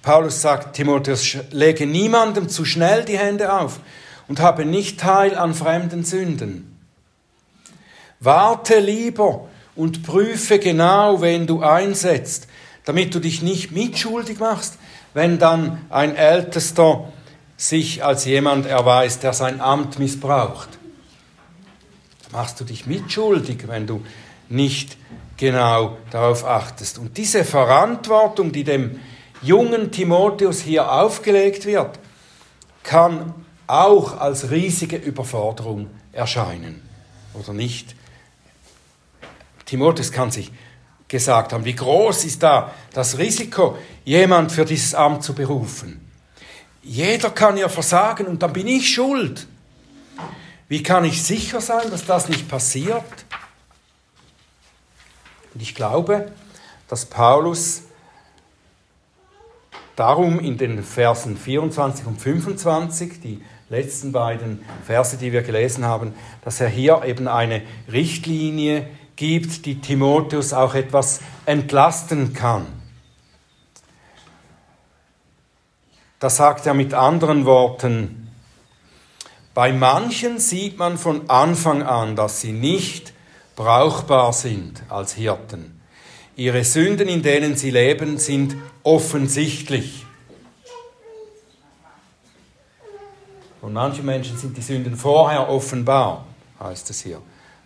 [0.07, 3.81] Paulus sagt, Timotheus, lege niemandem zu schnell die Hände auf
[4.29, 6.79] und habe nicht teil an fremden Sünden.
[8.21, 12.47] Warte lieber und prüfe genau, wen du einsetzt,
[12.85, 14.79] damit du dich nicht mitschuldig machst,
[15.13, 17.13] wenn dann ein Ältester
[17.57, 20.69] sich als jemand erweist, der sein Amt missbraucht.
[22.31, 24.05] Machst du dich mitschuldig, wenn du
[24.49, 24.99] nicht
[25.37, 26.97] genau darauf achtest.
[26.99, 29.01] Und diese Verantwortung, die dem
[29.43, 31.99] jungen Timotheus hier aufgelegt wird,
[32.83, 33.35] kann
[33.67, 36.83] auch als riesige Überforderung erscheinen.
[37.35, 37.95] Oder nicht?
[39.65, 40.53] Timotheus kann sich
[41.09, 46.01] gesagt haben, wie groß ist da das Risiko, jemand für dieses Amt zu berufen.
[46.83, 49.47] Jeder kann ja versagen und dann bin ich schuld.
[50.69, 53.05] Wie kann ich sicher sein, dass das nicht passiert?
[55.55, 56.33] Und ich glaube,
[56.89, 57.83] dass Paulus
[59.97, 66.15] darum in den Versen 24 und 25, die letzten beiden Verse, die wir gelesen haben,
[66.45, 68.87] dass er hier eben eine Richtlinie
[69.17, 72.67] gibt, die Timotheus auch etwas entlasten kann.
[76.19, 78.31] Da sagt er mit anderen Worten,
[79.55, 83.15] bei manchen sieht man von Anfang an, dass sie nicht
[83.55, 85.76] brauchbar sind als Hirten.
[86.37, 90.05] Ihre Sünden, in denen sie leben, sind offensichtlich.
[93.63, 96.27] Und manchen Menschen sind die Sünden vorher offenbar,
[96.61, 97.23] heißt es hier.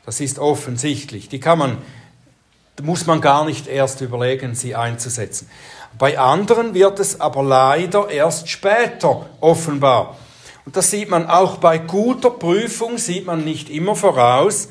[0.07, 1.29] Das ist offensichtlich.
[1.29, 1.79] Die kann man,
[2.81, 5.51] muss man gar nicht erst überlegen, sie einzusetzen.
[5.99, 10.16] Bei anderen wird es aber leider erst später offenbar.
[10.64, 14.68] Und das sieht man auch bei guter Prüfung, sieht man nicht immer voraus,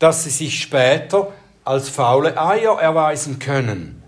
[0.00, 1.32] dass sie sich später
[1.64, 4.02] als faule Eier erweisen können.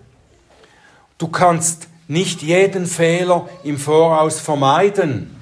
[1.18, 5.40] Du kannst nicht jeden Fehler im Voraus vermeiden,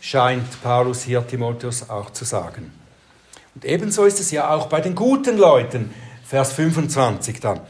[0.00, 2.72] scheint Paulus hier Timotheus auch zu sagen.
[3.54, 5.94] Und ebenso ist es ja auch bei den guten Leuten,
[6.24, 7.60] Vers 25 dann.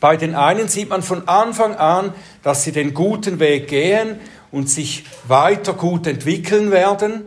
[0.00, 4.18] Bei den einen sieht man von Anfang an, dass sie den guten Weg gehen
[4.50, 7.24] und sich weiter gut entwickeln werden.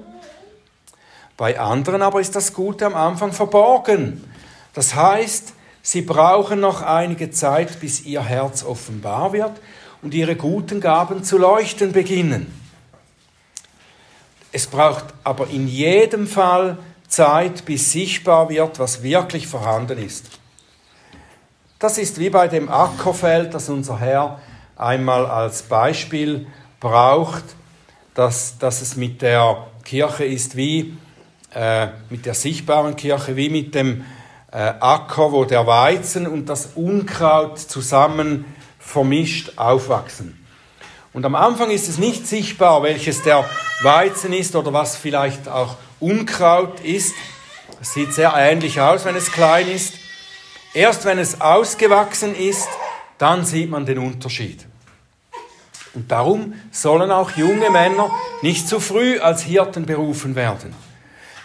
[1.37, 4.23] Bei anderen aber ist das Gute am Anfang verborgen.
[4.73, 9.53] Das heißt, sie brauchen noch einige Zeit, bis ihr Herz offenbar wird
[10.01, 12.59] und ihre guten Gaben zu leuchten beginnen.
[14.51, 20.25] Es braucht aber in jedem Fall Zeit, bis sichtbar wird, was wirklich vorhanden ist.
[21.79, 24.39] Das ist wie bei dem Ackerfeld, das unser Herr
[24.75, 26.47] einmal als Beispiel
[26.79, 27.43] braucht,
[28.13, 30.97] dass, dass es mit der Kirche ist wie
[31.53, 34.05] äh, mit der sichtbaren Kirche, wie mit dem
[34.57, 38.45] Acker, wo der Weizen und das Unkraut zusammen
[38.79, 40.45] vermischt aufwachsen.
[41.11, 43.45] Und am Anfang ist es nicht sichtbar, welches der
[43.81, 47.15] Weizen ist oder was vielleicht auch Unkraut ist.
[47.81, 49.93] Es sieht sehr ähnlich aus, wenn es klein ist.
[50.73, 52.67] Erst wenn es ausgewachsen ist,
[53.17, 54.65] dann sieht man den Unterschied.
[55.93, 60.73] Und darum sollen auch junge Männer nicht zu früh als Hirten berufen werden.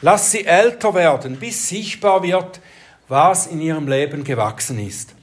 [0.00, 2.61] Lass sie älter werden, bis sichtbar wird,
[3.09, 5.14] was in ihrem Leben gewachsen ist.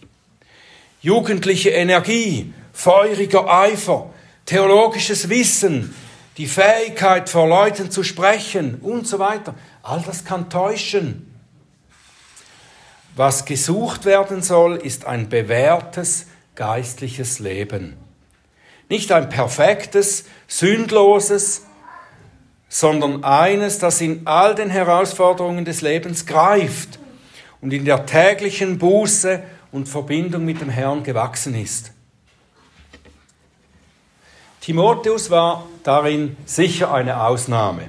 [1.01, 4.09] Jugendliche Energie, feuriger Eifer,
[4.45, 5.95] theologisches Wissen,
[6.38, 11.31] die Fähigkeit vor Leuten zu sprechen und so weiter, all das kann täuschen.
[13.15, 16.25] Was gesucht werden soll, ist ein bewährtes
[16.55, 17.95] geistliches Leben.
[18.89, 21.61] Nicht ein perfektes, sündloses,
[22.67, 26.99] sondern eines, das in all den Herausforderungen des Lebens greift
[27.66, 29.41] und in der täglichen Buße
[29.72, 31.93] und Verbindung mit dem Herrn gewachsen ist.
[34.61, 37.88] Timotheus war darin sicher eine Ausnahme.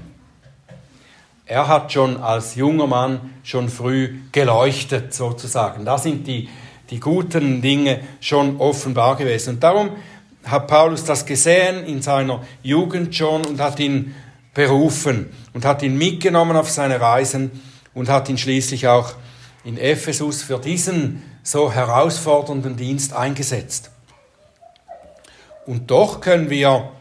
[1.44, 5.84] Er hat schon als junger Mann schon früh geleuchtet, sozusagen.
[5.84, 6.48] Da sind die,
[6.88, 9.56] die guten Dinge schon offenbar gewesen.
[9.56, 9.90] Und darum
[10.46, 14.14] hat Paulus das gesehen in seiner Jugend schon und hat ihn
[14.54, 17.50] berufen und hat ihn mitgenommen auf seine Reisen
[17.92, 19.12] und hat ihn schließlich auch
[19.66, 23.90] in Ephesus für diesen so herausfordernden Dienst eingesetzt.
[25.66, 26.92] Und doch können wir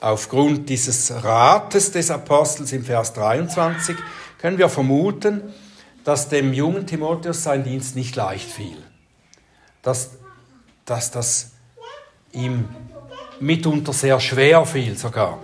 [0.00, 3.96] aufgrund dieses Rates des Apostels im Vers 23,
[4.38, 5.52] können wir vermuten,
[6.04, 8.78] dass dem jungen Timotheus sein Dienst nicht leicht fiel.
[9.82, 10.10] Dass,
[10.84, 11.50] dass das
[12.30, 12.68] ihm
[13.40, 15.40] mitunter sehr schwer fiel sogar.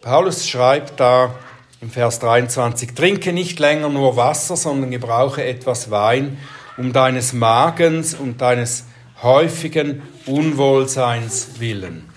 [0.00, 1.34] Paulus schreibt da
[1.80, 6.38] im Vers 23, trinke nicht länger nur Wasser, sondern gebrauche etwas Wein
[6.76, 8.84] um deines Magens und deines
[9.22, 12.08] häufigen Unwohlseins willen.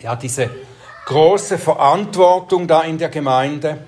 [0.00, 0.50] Ja, diese
[1.06, 3.78] große Verantwortung da in der Gemeinde,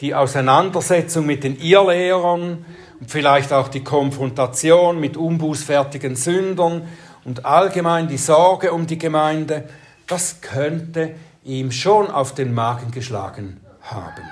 [0.00, 2.64] die Auseinandersetzung mit den Irrlehrern
[3.00, 6.88] und vielleicht auch die Konfrontation mit unbußfertigen Sündern
[7.24, 9.68] und allgemein die Sorge um die Gemeinde,
[10.06, 11.14] das könnte
[11.44, 14.24] ihm schon auf den Magen geschlagen haben.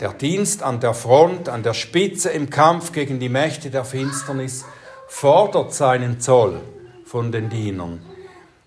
[0.00, 4.64] Der Dienst an der Front, an der Spitze im Kampf gegen die Mächte der Finsternis
[5.08, 6.60] fordert seinen Zoll
[7.04, 8.00] von den Dienern.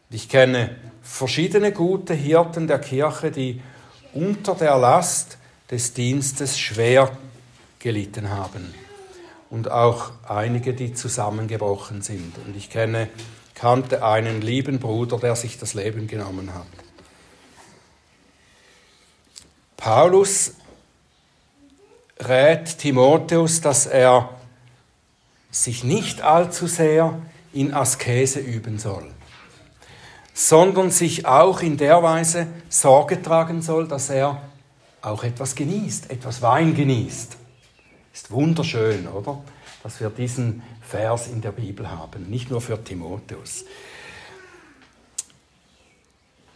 [0.09, 3.61] Ich kenne verschiedene gute Hirten der Kirche, die
[4.13, 5.37] unter der Last
[5.69, 7.11] des Dienstes schwer
[7.79, 8.73] gelitten haben
[9.49, 12.33] und auch einige, die zusammengebrochen sind.
[12.45, 13.07] Und ich kenne,
[13.61, 16.65] kannte einen lieben Bruder, der sich das Leben genommen hat.
[19.77, 20.55] Paulus
[22.19, 24.31] rät Timotheus, dass er
[25.51, 27.19] sich nicht allzu sehr
[27.53, 29.11] in Askese üben soll,
[30.33, 34.41] sondern sich auch in der Weise Sorge tragen soll, dass er
[35.03, 37.37] auch etwas genießt, etwas Wein genießt.
[38.11, 39.43] Ist wunderschön, oder?
[39.83, 43.63] Dass wir diesen Vers in der Bibel haben, nicht nur für Timotheus.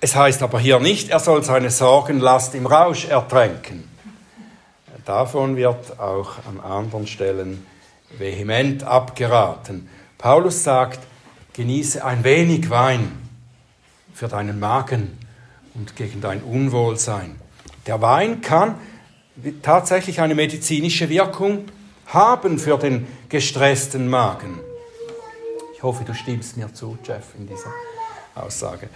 [0.01, 3.89] Es heißt aber hier nicht, er soll seine Sorgenlast im Rausch ertränken.
[5.05, 7.65] Davon wird auch an anderen Stellen
[8.17, 9.89] vehement abgeraten.
[10.17, 10.99] Paulus sagt,
[11.53, 13.11] genieße ein wenig Wein
[14.13, 15.17] für deinen Magen
[15.75, 17.35] und gegen dein Unwohlsein.
[17.87, 18.75] Der Wein kann
[19.61, 21.65] tatsächlich eine medizinische Wirkung
[22.07, 24.59] haben für den gestressten Magen.
[25.75, 27.71] Ich hoffe, du stimmst mir zu, Jeff, in dieser
[28.35, 28.89] Aussage.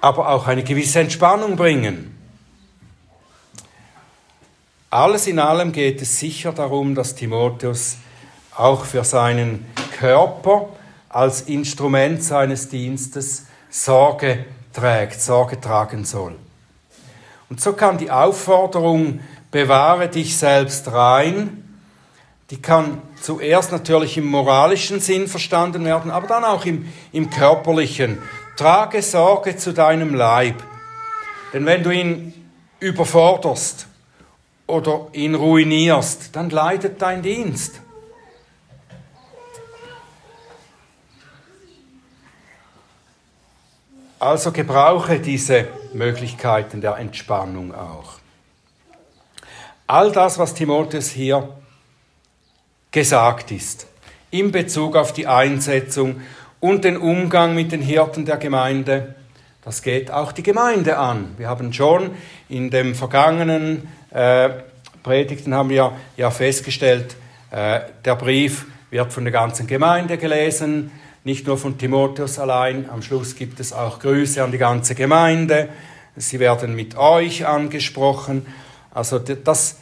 [0.00, 2.16] Aber auch eine gewisse Entspannung bringen.
[4.90, 7.96] Alles in allem geht es sicher darum, dass Timotheus
[8.56, 9.66] auch für seinen
[9.98, 10.70] Körper
[11.08, 16.36] als Instrument seines Dienstes Sorge trägt, Sorge tragen soll.
[17.50, 19.20] Und so kann die Aufforderung,
[19.50, 21.67] bewahre dich selbst rein,
[22.50, 28.18] die kann zuerst natürlich im moralischen Sinn verstanden werden, aber dann auch im, im körperlichen.
[28.56, 30.62] Trage Sorge zu deinem Leib.
[31.52, 32.32] Denn wenn du ihn
[32.80, 33.88] überforderst,
[34.68, 37.80] oder ihn ruinierst, dann leidet dein Dienst.
[44.20, 48.18] Also gebrauche diese Möglichkeiten der Entspannung auch.
[49.86, 51.57] All das, was Timotheus hier
[52.90, 53.86] gesagt ist,
[54.30, 56.20] in Bezug auf die Einsetzung
[56.60, 59.14] und den Umgang mit den Hirten der Gemeinde,
[59.64, 61.34] das geht auch die Gemeinde an.
[61.36, 62.10] Wir haben schon
[62.48, 64.50] in dem vergangenen äh,
[65.02, 67.16] Predigten haben wir ja festgestellt,
[67.50, 70.90] äh, der Brief wird von der ganzen Gemeinde gelesen,
[71.24, 72.88] nicht nur von Timotheus allein.
[72.90, 75.68] Am Schluss gibt es auch Grüße an die ganze Gemeinde.
[76.16, 78.46] Sie werden mit euch angesprochen.
[78.92, 79.76] Also das,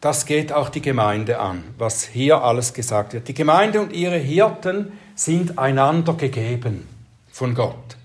[0.00, 3.28] das geht auch die Gemeinde an, was hier alles gesagt wird.
[3.28, 6.86] Die Gemeinde und ihre Hirten sind einander gegeben
[7.30, 7.96] von Gott.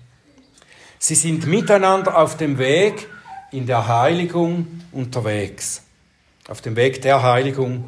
[0.98, 3.08] Sie sind miteinander auf dem Weg
[3.50, 5.82] in der Heiligung unterwegs.
[6.48, 7.84] Auf dem Weg der Heiligung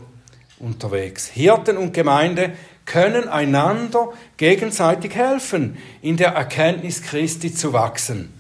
[0.59, 1.29] unterwegs.
[1.29, 2.53] Hirten und Gemeinde
[2.87, 8.33] können einander gegenseitig helfen, in der Erkenntnis Christi zu wachsen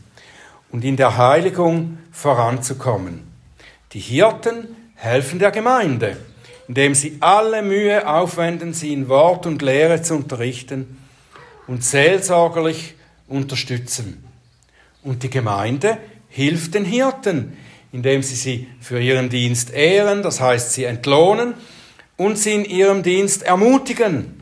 [0.71, 3.23] und in der Heiligung voranzukommen.
[3.93, 6.17] Die Hirten helfen der Gemeinde,
[6.67, 10.97] indem sie alle Mühe aufwenden, sie in Wort und Lehre zu unterrichten
[11.67, 12.95] und seelsorgerlich
[13.29, 14.25] unterstützen.
[15.03, 15.99] Und die Gemeinde
[16.29, 17.57] hilft den Hirten,
[17.93, 21.55] indem sie sie für ihren Dienst ehren, das heißt sie entlohnen,
[22.17, 24.41] und sie in ihrem Dienst ermutigen,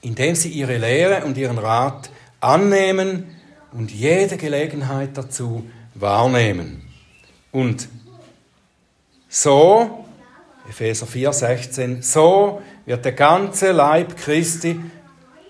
[0.00, 3.24] indem sie ihre Lehre und ihren Rat annehmen
[3.72, 6.82] und jede Gelegenheit dazu wahrnehmen.
[7.52, 7.88] Und
[9.30, 10.04] so,
[10.68, 14.80] Epheser 4, 16, so wird der ganze Leib Christi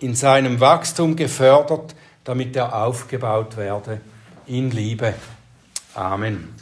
[0.00, 4.00] in seinem Wachstum gefördert, damit er aufgebaut werde
[4.46, 5.14] in Liebe.
[5.94, 6.59] Amen.